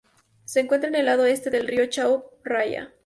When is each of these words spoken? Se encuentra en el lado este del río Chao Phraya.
Se 0.45 0.61
encuentra 0.61 0.89
en 0.89 0.95
el 0.95 1.05
lado 1.05 1.27
este 1.27 1.51
del 1.51 1.67
río 1.67 1.85
Chao 1.85 2.31
Phraya. 2.41 2.91